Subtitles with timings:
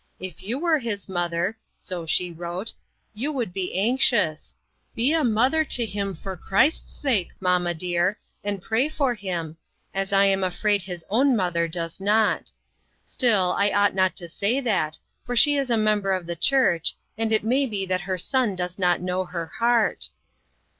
[0.19, 2.75] If you were his mother," so she 256 INTERRUPTED.
[2.75, 4.55] wrote, "you would be anxious.
[4.95, 9.57] Be a mother to him for Christ's sake, mamma dear, and pray for him,
[9.93, 12.51] as I am afraid his own mother does not.
[13.05, 16.95] Still, I ought not to say that, for she is a member of the church,
[17.15, 20.09] and it may be that her son does not know her heart."